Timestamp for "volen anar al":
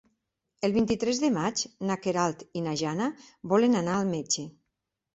3.55-4.15